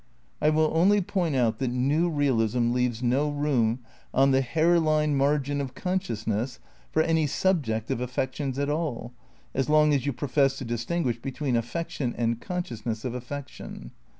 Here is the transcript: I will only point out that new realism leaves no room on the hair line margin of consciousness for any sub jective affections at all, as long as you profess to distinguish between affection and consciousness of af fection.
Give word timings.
I 0.41 0.49
will 0.49 0.71
only 0.73 0.99
point 0.99 1.35
out 1.35 1.59
that 1.59 1.67
new 1.67 2.09
realism 2.09 2.71
leaves 2.71 3.03
no 3.03 3.29
room 3.29 3.81
on 4.15 4.31
the 4.31 4.41
hair 4.41 4.79
line 4.79 5.15
margin 5.15 5.61
of 5.61 5.75
consciousness 5.75 6.57
for 6.91 7.03
any 7.03 7.27
sub 7.27 7.63
jective 7.63 8.01
affections 8.01 8.57
at 8.57 8.67
all, 8.67 9.13
as 9.53 9.69
long 9.69 9.93
as 9.93 10.07
you 10.07 10.11
profess 10.11 10.57
to 10.57 10.65
distinguish 10.65 11.19
between 11.21 11.55
affection 11.55 12.15
and 12.17 12.41
consciousness 12.41 13.05
of 13.05 13.13
af 13.13 13.25
fection. 13.25 13.91